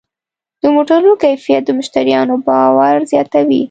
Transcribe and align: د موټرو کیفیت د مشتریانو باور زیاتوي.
د 0.61 0.63
موټرو 0.75 1.11
کیفیت 1.23 1.61
د 1.65 1.69
مشتریانو 1.79 2.35
باور 2.47 2.95
زیاتوي. 3.11 3.59